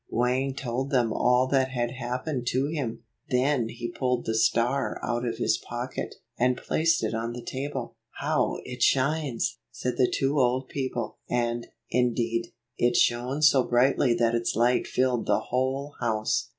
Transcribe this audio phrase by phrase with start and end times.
[0.09, 3.03] Wang told them all that had happened to him.
[3.29, 7.97] Then he pulled the star out of his pocket, and placed it on the table.
[8.13, 12.47] "How it shines!" said the two old people, and, indeed,
[12.79, 16.49] it shone so brightly that its light filled the whole house.